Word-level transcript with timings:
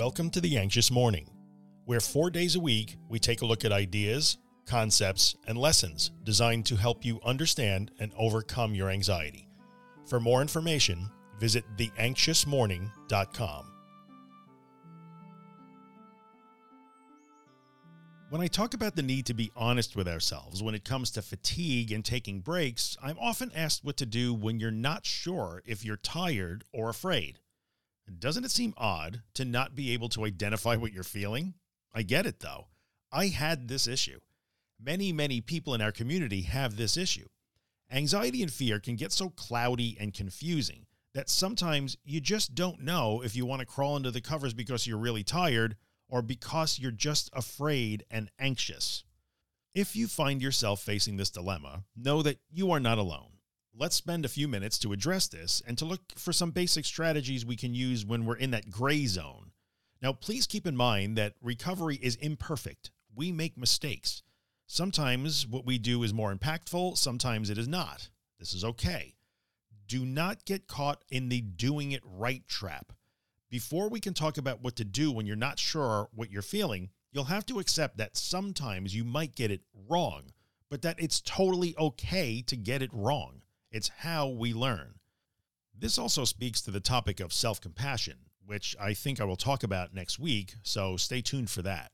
Welcome 0.00 0.30
to 0.30 0.40
the 0.40 0.56
Anxious 0.56 0.90
Morning, 0.90 1.28
where 1.84 2.00
four 2.00 2.30
days 2.30 2.56
a 2.56 2.60
week 2.60 2.96
we 3.10 3.18
take 3.18 3.42
a 3.42 3.44
look 3.44 3.66
at 3.66 3.70
ideas, 3.70 4.38
concepts, 4.64 5.36
and 5.46 5.58
lessons 5.58 6.10
designed 6.24 6.64
to 6.66 6.76
help 6.76 7.04
you 7.04 7.20
understand 7.22 7.90
and 8.00 8.10
overcome 8.16 8.74
your 8.74 8.88
anxiety. 8.88 9.46
For 10.06 10.18
more 10.18 10.40
information, 10.40 11.10
visit 11.38 11.64
theanxiousmorning.com. 11.76 13.72
When 18.30 18.40
I 18.40 18.46
talk 18.46 18.72
about 18.72 18.96
the 18.96 19.02
need 19.02 19.26
to 19.26 19.34
be 19.34 19.52
honest 19.54 19.96
with 19.96 20.08
ourselves 20.08 20.62
when 20.62 20.74
it 20.74 20.86
comes 20.86 21.10
to 21.10 21.20
fatigue 21.20 21.92
and 21.92 22.02
taking 22.02 22.40
breaks, 22.40 22.96
I'm 23.02 23.18
often 23.18 23.52
asked 23.54 23.84
what 23.84 23.98
to 23.98 24.06
do 24.06 24.32
when 24.32 24.60
you're 24.60 24.70
not 24.70 25.04
sure 25.04 25.62
if 25.66 25.84
you're 25.84 25.98
tired 25.98 26.64
or 26.72 26.88
afraid. 26.88 27.40
Doesn't 28.18 28.44
it 28.44 28.50
seem 28.50 28.74
odd 28.76 29.22
to 29.34 29.44
not 29.44 29.74
be 29.74 29.92
able 29.92 30.08
to 30.10 30.24
identify 30.24 30.76
what 30.76 30.92
you're 30.92 31.02
feeling? 31.02 31.54
I 31.94 32.02
get 32.02 32.26
it 32.26 32.40
though. 32.40 32.66
I 33.12 33.26
had 33.26 33.68
this 33.68 33.86
issue. 33.86 34.20
Many, 34.82 35.12
many 35.12 35.40
people 35.40 35.74
in 35.74 35.80
our 35.80 35.92
community 35.92 36.42
have 36.42 36.76
this 36.76 36.96
issue. 36.96 37.28
Anxiety 37.90 38.42
and 38.42 38.52
fear 38.52 38.78
can 38.78 38.96
get 38.96 39.12
so 39.12 39.30
cloudy 39.30 39.96
and 39.98 40.14
confusing 40.14 40.86
that 41.12 41.28
sometimes 41.28 41.96
you 42.04 42.20
just 42.20 42.54
don't 42.54 42.80
know 42.80 43.20
if 43.22 43.34
you 43.34 43.44
want 43.44 43.60
to 43.60 43.66
crawl 43.66 43.96
under 43.96 44.10
the 44.10 44.20
covers 44.20 44.54
because 44.54 44.86
you're 44.86 44.96
really 44.96 45.24
tired 45.24 45.76
or 46.08 46.22
because 46.22 46.78
you're 46.78 46.90
just 46.90 47.30
afraid 47.32 48.04
and 48.10 48.30
anxious. 48.38 49.04
If 49.74 49.94
you 49.94 50.06
find 50.06 50.42
yourself 50.42 50.80
facing 50.80 51.16
this 51.16 51.30
dilemma, 51.30 51.84
know 51.96 52.22
that 52.22 52.38
you 52.50 52.70
are 52.70 52.80
not 52.80 52.98
alone. 52.98 53.39
Let's 53.76 53.96
spend 53.96 54.24
a 54.24 54.28
few 54.28 54.48
minutes 54.48 54.78
to 54.80 54.92
address 54.92 55.28
this 55.28 55.62
and 55.66 55.78
to 55.78 55.84
look 55.84 56.00
for 56.16 56.32
some 56.32 56.50
basic 56.50 56.84
strategies 56.84 57.46
we 57.46 57.56
can 57.56 57.72
use 57.72 58.04
when 58.04 58.26
we're 58.26 58.36
in 58.36 58.50
that 58.50 58.70
gray 58.70 59.06
zone. 59.06 59.52
Now, 60.02 60.12
please 60.12 60.46
keep 60.46 60.66
in 60.66 60.76
mind 60.76 61.16
that 61.16 61.34
recovery 61.40 61.98
is 62.02 62.16
imperfect. 62.16 62.90
We 63.14 63.32
make 63.32 63.56
mistakes. 63.56 64.22
Sometimes 64.66 65.46
what 65.46 65.64
we 65.64 65.78
do 65.78 66.02
is 66.02 66.12
more 66.12 66.34
impactful. 66.34 66.96
Sometimes 66.96 67.48
it 67.48 67.58
is 67.58 67.68
not. 67.68 68.08
This 68.38 68.54
is 68.54 68.64
okay. 68.64 69.14
Do 69.86 70.04
not 70.04 70.44
get 70.44 70.66
caught 70.66 71.04
in 71.10 71.28
the 71.28 71.40
doing 71.40 71.92
it 71.92 72.02
right 72.04 72.46
trap. 72.48 72.92
Before 73.50 73.88
we 73.88 74.00
can 74.00 74.14
talk 74.14 74.36
about 74.36 74.62
what 74.62 74.76
to 74.76 74.84
do 74.84 75.10
when 75.10 75.26
you're 75.26 75.36
not 75.36 75.58
sure 75.58 76.08
what 76.14 76.30
you're 76.30 76.42
feeling, 76.42 76.90
you'll 77.12 77.24
have 77.24 77.46
to 77.46 77.58
accept 77.58 77.96
that 77.96 78.16
sometimes 78.16 78.94
you 78.94 79.04
might 79.04 79.34
get 79.34 79.50
it 79.50 79.62
wrong, 79.88 80.32
but 80.70 80.82
that 80.82 81.00
it's 81.00 81.20
totally 81.20 81.74
okay 81.78 82.42
to 82.42 82.56
get 82.56 82.82
it 82.82 82.90
wrong. 82.92 83.42
It's 83.70 83.90
how 83.98 84.28
we 84.28 84.52
learn. 84.52 84.94
This 85.78 85.96
also 85.96 86.24
speaks 86.24 86.60
to 86.62 86.70
the 86.70 86.80
topic 86.80 87.20
of 87.20 87.32
self-compassion, 87.32 88.16
which 88.44 88.74
I 88.80 88.94
think 88.94 89.20
I 89.20 89.24
will 89.24 89.36
talk 89.36 89.62
about 89.62 89.94
next 89.94 90.18
week, 90.18 90.56
so 90.62 90.96
stay 90.96 91.22
tuned 91.22 91.50
for 91.50 91.62
that. 91.62 91.92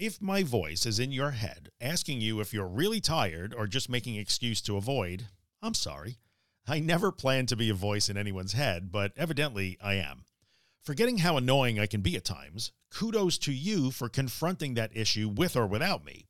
If 0.00 0.20
my 0.20 0.42
voice 0.42 0.84
is 0.84 0.98
in 0.98 1.12
your 1.12 1.30
head 1.30 1.68
asking 1.80 2.20
you 2.20 2.40
if 2.40 2.52
you're 2.52 2.66
really 2.66 3.00
tired 3.00 3.54
or 3.54 3.68
just 3.68 3.88
making 3.88 4.16
excuse 4.16 4.60
to 4.62 4.76
avoid, 4.76 5.28
I'm 5.62 5.74
sorry. 5.74 6.18
I 6.66 6.80
never 6.80 7.12
planned 7.12 7.48
to 7.50 7.56
be 7.56 7.70
a 7.70 7.74
voice 7.74 8.08
in 8.08 8.16
anyone's 8.16 8.54
head, 8.54 8.90
but 8.90 9.12
evidently 9.16 9.78
I 9.80 9.94
am. 9.94 10.24
Forgetting 10.82 11.18
how 11.18 11.36
annoying 11.36 11.78
I 11.78 11.86
can 11.86 12.00
be 12.00 12.16
at 12.16 12.24
times, 12.24 12.72
kudos 12.90 13.38
to 13.38 13.52
you 13.52 13.92
for 13.92 14.08
confronting 14.08 14.74
that 14.74 14.96
issue 14.96 15.28
with 15.28 15.56
or 15.56 15.66
without 15.66 16.04
me. 16.04 16.26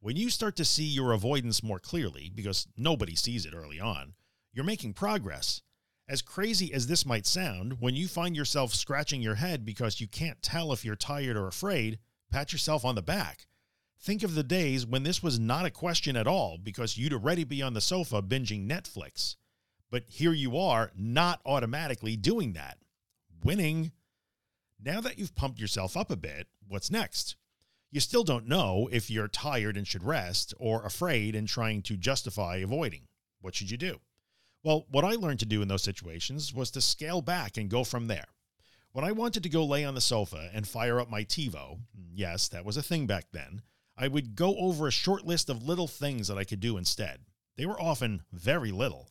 When 0.00 0.16
you 0.16 0.30
start 0.30 0.56
to 0.56 0.64
see 0.64 0.84
your 0.84 1.12
avoidance 1.12 1.62
more 1.62 1.78
clearly, 1.78 2.30
because 2.34 2.68
nobody 2.76 3.16
sees 3.16 3.46
it 3.46 3.54
early 3.54 3.80
on, 3.80 4.14
you're 4.52 4.64
making 4.64 4.92
progress. 4.92 5.62
As 6.08 6.22
crazy 6.22 6.72
as 6.72 6.86
this 6.86 7.04
might 7.04 7.26
sound, 7.26 7.80
when 7.80 7.96
you 7.96 8.06
find 8.06 8.36
yourself 8.36 8.72
scratching 8.74 9.20
your 9.20 9.34
head 9.34 9.64
because 9.64 10.00
you 10.00 10.06
can't 10.06 10.40
tell 10.42 10.72
if 10.72 10.84
you're 10.84 10.96
tired 10.96 11.36
or 11.36 11.48
afraid, 11.48 11.98
pat 12.30 12.52
yourself 12.52 12.84
on 12.84 12.94
the 12.94 13.02
back. 13.02 13.46
Think 13.98 14.22
of 14.22 14.34
the 14.34 14.44
days 14.44 14.86
when 14.86 15.02
this 15.02 15.22
was 15.22 15.40
not 15.40 15.66
a 15.66 15.70
question 15.70 16.16
at 16.16 16.28
all 16.28 16.58
because 16.62 16.96
you'd 16.96 17.12
already 17.12 17.42
be 17.44 17.62
on 17.62 17.74
the 17.74 17.80
sofa 17.80 18.22
binging 18.22 18.68
Netflix. 18.68 19.36
But 19.90 20.04
here 20.08 20.32
you 20.32 20.56
are 20.58 20.92
not 20.96 21.40
automatically 21.44 22.16
doing 22.16 22.52
that. 22.52 22.78
Winning. 23.42 23.92
Now 24.80 25.00
that 25.00 25.18
you've 25.18 25.34
pumped 25.34 25.58
yourself 25.58 25.96
up 25.96 26.10
a 26.10 26.16
bit, 26.16 26.46
what's 26.68 26.90
next? 26.90 27.36
You 27.90 28.00
still 28.00 28.24
don't 28.24 28.48
know 28.48 28.88
if 28.90 29.10
you're 29.10 29.28
tired 29.28 29.76
and 29.76 29.86
should 29.86 30.02
rest 30.02 30.52
or 30.58 30.84
afraid 30.84 31.34
and 31.34 31.46
trying 31.46 31.82
to 31.82 31.96
justify 31.96 32.56
avoiding. 32.56 33.08
What 33.40 33.54
should 33.54 33.70
you 33.70 33.76
do? 33.76 34.00
Well, 34.64 34.86
what 34.90 35.04
I 35.04 35.12
learned 35.12 35.38
to 35.40 35.46
do 35.46 35.62
in 35.62 35.68
those 35.68 35.84
situations 35.84 36.52
was 36.52 36.70
to 36.72 36.80
scale 36.80 37.22
back 37.22 37.56
and 37.56 37.70
go 37.70 37.84
from 37.84 38.08
there. 38.08 38.26
When 38.90 39.04
I 39.04 39.12
wanted 39.12 39.42
to 39.44 39.48
go 39.48 39.64
lay 39.64 39.84
on 39.84 39.94
the 39.94 40.00
sofa 40.00 40.50
and 40.52 40.66
fire 40.66 40.98
up 40.98 41.08
my 41.08 41.22
TiVo, 41.22 41.78
yes, 42.12 42.48
that 42.48 42.64
was 42.64 42.76
a 42.76 42.82
thing 42.82 43.06
back 43.06 43.26
then, 43.30 43.62
I 43.96 44.08
would 44.08 44.34
go 44.34 44.56
over 44.56 44.88
a 44.88 44.92
short 44.92 45.24
list 45.24 45.48
of 45.48 45.62
little 45.62 45.86
things 45.86 46.28
that 46.28 46.38
I 46.38 46.44
could 46.44 46.60
do 46.60 46.76
instead. 46.76 47.20
They 47.56 47.66
were 47.66 47.80
often 47.80 48.22
very 48.32 48.72
little. 48.72 49.10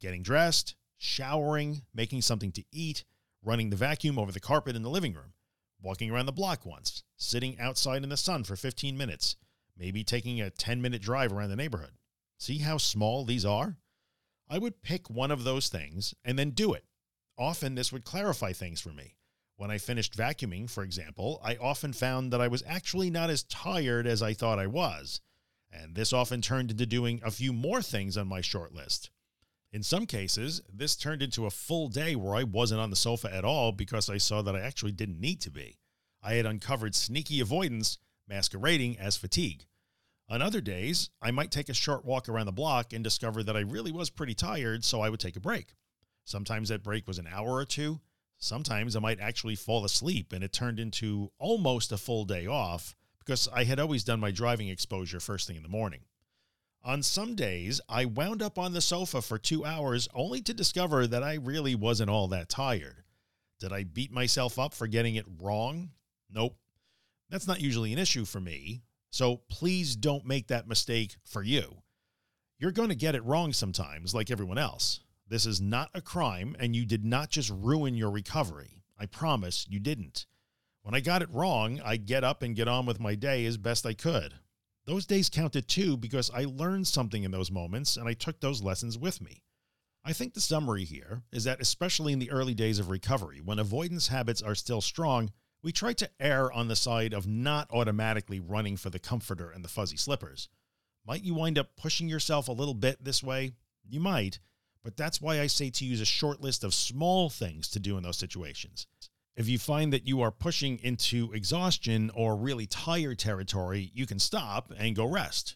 Getting 0.00 0.22
dressed, 0.22 0.74
showering, 0.96 1.82
making 1.94 2.22
something 2.22 2.52
to 2.52 2.64
eat, 2.72 3.04
running 3.44 3.70
the 3.70 3.76
vacuum 3.76 4.18
over 4.18 4.32
the 4.32 4.40
carpet 4.40 4.76
in 4.76 4.82
the 4.82 4.90
living 4.90 5.14
room, 5.14 5.32
walking 5.80 6.10
around 6.10 6.26
the 6.26 6.32
block 6.32 6.66
once, 6.66 7.02
sitting 7.16 7.58
outside 7.58 8.02
in 8.02 8.08
the 8.08 8.16
sun 8.16 8.44
for 8.44 8.56
15 8.56 8.96
minutes, 8.96 9.36
maybe 9.76 10.04
taking 10.04 10.40
a 10.40 10.50
10 10.50 10.82
minute 10.82 11.02
drive 11.02 11.32
around 11.32 11.50
the 11.50 11.56
neighborhood. 11.56 11.92
See 12.38 12.58
how 12.58 12.78
small 12.78 13.24
these 13.24 13.44
are? 13.44 13.76
I 14.48 14.58
would 14.58 14.82
pick 14.82 15.10
one 15.10 15.30
of 15.30 15.44
those 15.44 15.68
things 15.68 16.14
and 16.24 16.38
then 16.38 16.50
do 16.50 16.72
it. 16.72 16.84
Often 17.36 17.74
this 17.74 17.92
would 17.92 18.04
clarify 18.04 18.52
things 18.52 18.80
for 18.80 18.90
me. 18.90 19.16
When 19.56 19.70
I 19.70 19.78
finished 19.78 20.16
vacuuming, 20.16 20.70
for 20.70 20.84
example, 20.84 21.40
I 21.44 21.56
often 21.56 21.92
found 21.92 22.32
that 22.32 22.40
I 22.40 22.48
was 22.48 22.62
actually 22.66 23.10
not 23.10 23.28
as 23.28 23.42
tired 23.42 24.06
as 24.06 24.22
I 24.22 24.32
thought 24.32 24.58
I 24.58 24.68
was. 24.68 25.20
And 25.70 25.94
this 25.94 26.12
often 26.12 26.40
turned 26.40 26.70
into 26.70 26.86
doing 26.86 27.20
a 27.24 27.30
few 27.30 27.52
more 27.52 27.82
things 27.82 28.16
on 28.16 28.28
my 28.28 28.40
short 28.40 28.72
list. 28.72 29.10
In 29.70 29.82
some 29.82 30.06
cases, 30.06 30.62
this 30.72 30.96
turned 30.96 31.22
into 31.22 31.44
a 31.44 31.50
full 31.50 31.88
day 31.88 32.16
where 32.16 32.34
I 32.34 32.42
wasn't 32.42 32.80
on 32.80 32.88
the 32.88 32.96
sofa 32.96 33.32
at 33.34 33.44
all 33.44 33.70
because 33.70 34.08
I 34.08 34.16
saw 34.16 34.40
that 34.42 34.56
I 34.56 34.60
actually 34.60 34.92
didn't 34.92 35.20
need 35.20 35.42
to 35.42 35.50
be. 35.50 35.78
I 36.22 36.34
had 36.34 36.46
uncovered 36.46 36.94
sneaky 36.94 37.40
avoidance 37.40 37.98
masquerading 38.26 38.98
as 38.98 39.16
fatigue. 39.16 39.66
On 40.30 40.40
other 40.40 40.60
days, 40.60 41.10
I 41.20 41.30
might 41.30 41.50
take 41.50 41.68
a 41.68 41.74
short 41.74 42.04
walk 42.04 42.28
around 42.28 42.46
the 42.46 42.52
block 42.52 42.92
and 42.92 43.04
discover 43.04 43.42
that 43.42 43.56
I 43.56 43.60
really 43.60 43.92
was 43.92 44.10
pretty 44.10 44.34
tired, 44.34 44.84
so 44.84 45.00
I 45.00 45.10
would 45.10 45.20
take 45.20 45.36
a 45.36 45.40
break. 45.40 45.74
Sometimes 46.24 46.70
that 46.70 46.82
break 46.82 47.06
was 47.06 47.18
an 47.18 47.26
hour 47.26 47.54
or 47.54 47.64
two. 47.64 48.00
Sometimes 48.38 48.94
I 48.94 49.00
might 49.00 49.20
actually 49.20 49.56
fall 49.56 49.84
asleep 49.84 50.32
and 50.32 50.44
it 50.44 50.52
turned 50.52 50.78
into 50.78 51.30
almost 51.38 51.92
a 51.92 51.98
full 51.98 52.24
day 52.24 52.46
off 52.46 52.94
because 53.18 53.48
I 53.52 53.64
had 53.64 53.80
always 53.80 54.04
done 54.04 54.20
my 54.20 54.30
driving 54.30 54.68
exposure 54.68 55.20
first 55.20 55.46
thing 55.46 55.56
in 55.56 55.62
the 55.62 55.68
morning. 55.68 56.00
On 56.84 57.02
some 57.02 57.34
days, 57.34 57.80
I 57.88 58.04
wound 58.04 58.40
up 58.40 58.58
on 58.58 58.72
the 58.72 58.80
sofa 58.80 59.20
for 59.20 59.38
two 59.38 59.64
hours 59.64 60.08
only 60.14 60.40
to 60.42 60.54
discover 60.54 61.06
that 61.06 61.22
I 61.22 61.34
really 61.34 61.74
wasn't 61.74 62.10
all 62.10 62.28
that 62.28 62.48
tired. 62.48 63.02
Did 63.60 63.72
I 63.72 63.84
beat 63.84 64.12
myself 64.12 64.58
up 64.58 64.72
for 64.72 64.86
getting 64.86 65.16
it 65.16 65.26
wrong? 65.40 65.90
Nope. 66.30 66.56
That's 67.28 67.46
not 67.46 67.60
usually 67.60 67.92
an 67.92 67.98
issue 67.98 68.24
for 68.24 68.40
me. 68.40 68.82
So 69.10 69.42
please 69.50 69.96
don't 69.96 70.24
make 70.24 70.48
that 70.48 70.68
mistake 70.68 71.16
for 71.24 71.42
you. 71.42 71.82
You're 72.58 72.72
going 72.72 72.88
to 72.88 72.94
get 72.94 73.14
it 73.14 73.24
wrong 73.24 73.52
sometimes 73.52 74.14
like 74.14 74.30
everyone 74.30 74.58
else. 74.58 75.00
This 75.28 75.46
is 75.46 75.60
not 75.60 75.90
a 75.94 76.00
crime 76.00 76.56
and 76.58 76.74
you 76.74 76.86
did 76.86 77.04
not 77.04 77.30
just 77.30 77.50
ruin 77.50 77.94
your 77.94 78.10
recovery. 78.10 78.82
I 78.98 79.06
promise 79.06 79.66
you 79.68 79.78
didn't. 79.78 80.26
When 80.82 80.94
I 80.94 81.00
got 81.00 81.22
it 81.22 81.30
wrong, 81.30 81.80
I'd 81.84 82.06
get 82.06 82.24
up 82.24 82.42
and 82.42 82.56
get 82.56 82.68
on 82.68 82.86
with 82.86 83.00
my 83.00 83.14
day 83.14 83.44
as 83.44 83.56
best 83.56 83.84
I 83.84 83.94
could. 83.94 84.34
Those 84.88 85.04
days 85.04 85.28
counted 85.28 85.68
too 85.68 85.98
because 85.98 86.30
I 86.30 86.46
learned 86.46 86.86
something 86.86 87.22
in 87.22 87.30
those 87.30 87.50
moments 87.50 87.98
and 87.98 88.08
I 88.08 88.14
took 88.14 88.40
those 88.40 88.62
lessons 88.62 88.96
with 88.96 89.20
me. 89.20 89.42
I 90.02 90.14
think 90.14 90.32
the 90.32 90.40
summary 90.40 90.84
here 90.84 91.24
is 91.30 91.44
that 91.44 91.60
especially 91.60 92.14
in 92.14 92.20
the 92.20 92.30
early 92.30 92.54
days 92.54 92.78
of 92.78 92.88
recovery, 92.88 93.42
when 93.42 93.58
avoidance 93.58 94.08
habits 94.08 94.40
are 94.40 94.54
still 94.54 94.80
strong, 94.80 95.30
we 95.62 95.72
try 95.72 95.92
to 95.92 96.08
err 96.18 96.50
on 96.50 96.68
the 96.68 96.74
side 96.74 97.12
of 97.12 97.26
not 97.26 97.68
automatically 97.70 98.40
running 98.40 98.78
for 98.78 98.88
the 98.88 98.98
comforter 98.98 99.50
and 99.50 99.62
the 99.62 99.68
fuzzy 99.68 99.98
slippers. 99.98 100.48
Might 101.06 101.22
you 101.22 101.34
wind 101.34 101.58
up 101.58 101.76
pushing 101.76 102.08
yourself 102.08 102.48
a 102.48 102.52
little 102.52 102.72
bit 102.72 103.04
this 103.04 103.22
way? 103.22 103.52
You 103.86 104.00
might, 104.00 104.40
but 104.82 104.96
that's 104.96 105.20
why 105.20 105.38
I 105.42 105.48
say 105.48 105.68
to 105.68 105.84
use 105.84 106.00
a 106.00 106.06
short 106.06 106.40
list 106.40 106.64
of 106.64 106.72
small 106.72 107.28
things 107.28 107.68
to 107.72 107.78
do 107.78 107.98
in 107.98 108.04
those 108.04 108.16
situations. 108.16 108.86
If 109.38 109.48
you 109.48 109.56
find 109.56 109.92
that 109.92 110.04
you 110.04 110.20
are 110.20 110.32
pushing 110.32 110.80
into 110.82 111.32
exhaustion 111.32 112.10
or 112.12 112.34
really 112.34 112.66
tired 112.66 113.20
territory, 113.20 113.92
you 113.94 114.04
can 114.04 114.18
stop 114.18 114.72
and 114.76 114.96
go 114.96 115.04
rest. 115.04 115.54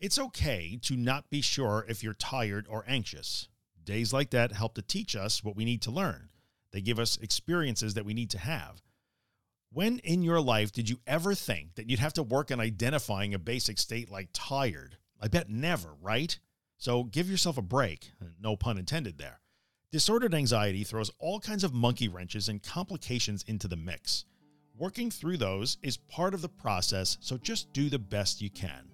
It's 0.00 0.18
okay 0.18 0.78
to 0.84 0.96
not 0.96 1.28
be 1.28 1.42
sure 1.42 1.84
if 1.86 2.02
you're 2.02 2.14
tired 2.14 2.66
or 2.66 2.82
anxious. 2.88 3.48
Days 3.84 4.14
like 4.14 4.30
that 4.30 4.52
help 4.52 4.74
to 4.76 4.80
teach 4.82 5.14
us 5.14 5.44
what 5.44 5.54
we 5.54 5.66
need 5.66 5.82
to 5.82 5.90
learn. 5.90 6.30
They 6.72 6.80
give 6.80 6.98
us 6.98 7.18
experiences 7.18 7.92
that 7.92 8.06
we 8.06 8.14
need 8.14 8.30
to 8.30 8.38
have. 8.38 8.80
When 9.70 9.98
in 9.98 10.22
your 10.22 10.40
life 10.40 10.72
did 10.72 10.88
you 10.88 10.98
ever 11.06 11.34
think 11.34 11.74
that 11.74 11.90
you'd 11.90 12.00
have 12.00 12.14
to 12.14 12.22
work 12.22 12.50
on 12.50 12.58
identifying 12.58 13.34
a 13.34 13.38
basic 13.38 13.76
state 13.76 14.10
like 14.10 14.30
tired? 14.32 14.96
I 15.20 15.28
bet 15.28 15.50
never, 15.50 15.90
right? 16.00 16.38
So 16.78 17.04
give 17.04 17.28
yourself 17.28 17.58
a 17.58 17.62
break. 17.62 18.12
No 18.40 18.56
pun 18.56 18.78
intended 18.78 19.18
there. 19.18 19.40
Disordered 19.94 20.34
anxiety 20.34 20.82
throws 20.82 21.12
all 21.20 21.38
kinds 21.38 21.62
of 21.62 21.72
monkey 21.72 22.08
wrenches 22.08 22.48
and 22.48 22.60
complications 22.60 23.44
into 23.46 23.68
the 23.68 23.76
mix. 23.76 24.24
Working 24.76 25.08
through 25.08 25.36
those 25.36 25.78
is 25.84 25.98
part 25.98 26.34
of 26.34 26.42
the 26.42 26.48
process, 26.48 27.16
so 27.20 27.38
just 27.38 27.72
do 27.72 27.88
the 27.88 28.00
best 28.00 28.42
you 28.42 28.50
can. 28.50 28.90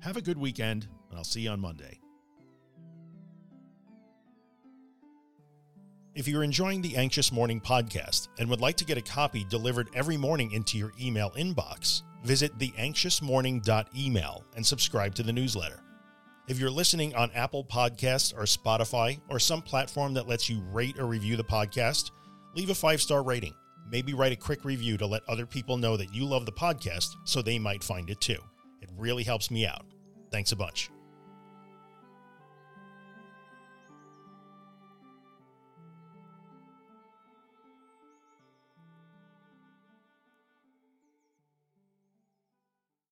Have 0.00 0.16
a 0.16 0.20
good 0.20 0.36
weekend, 0.36 0.88
and 1.10 1.16
I'll 1.16 1.22
see 1.22 1.42
you 1.42 1.50
on 1.50 1.60
Monday. 1.60 2.00
If 6.16 6.26
you're 6.26 6.42
enjoying 6.42 6.82
the 6.82 6.96
Anxious 6.96 7.30
Morning 7.30 7.60
podcast 7.60 8.26
and 8.40 8.50
would 8.50 8.60
like 8.60 8.78
to 8.78 8.84
get 8.84 8.98
a 8.98 9.02
copy 9.02 9.46
delivered 9.48 9.90
every 9.94 10.16
morning 10.16 10.50
into 10.50 10.76
your 10.76 10.90
email 11.00 11.30
inbox, 11.38 12.02
visit 12.24 12.58
theanxiousmorning.email 12.58 14.44
and 14.56 14.66
subscribe 14.66 15.14
to 15.14 15.22
the 15.22 15.32
newsletter. 15.32 15.84
If 16.48 16.58
you're 16.58 16.70
listening 16.70 17.14
on 17.14 17.30
Apple 17.32 17.64
Podcasts 17.64 18.34
or 18.34 18.42
Spotify 18.42 19.20
or 19.28 19.38
some 19.38 19.62
platform 19.62 20.14
that 20.14 20.26
lets 20.26 20.50
you 20.50 20.60
rate 20.72 20.98
or 20.98 21.06
review 21.06 21.36
the 21.36 21.44
podcast, 21.44 22.10
leave 22.56 22.70
a 22.70 22.74
five 22.74 23.00
star 23.00 23.22
rating. 23.22 23.54
Maybe 23.88 24.12
write 24.12 24.32
a 24.32 24.36
quick 24.36 24.64
review 24.64 24.96
to 24.98 25.06
let 25.06 25.22
other 25.28 25.46
people 25.46 25.76
know 25.76 25.96
that 25.96 26.14
you 26.14 26.24
love 26.24 26.46
the 26.46 26.52
podcast 26.52 27.14
so 27.24 27.42
they 27.42 27.58
might 27.58 27.84
find 27.84 28.10
it 28.10 28.20
too. 28.20 28.38
It 28.80 28.90
really 28.96 29.22
helps 29.22 29.50
me 29.50 29.66
out. 29.66 29.84
Thanks 30.32 30.50
a 30.50 30.56
bunch. 30.56 30.90